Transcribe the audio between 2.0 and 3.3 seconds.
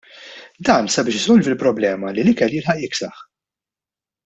li l-ikel jilħaq jiksaħ.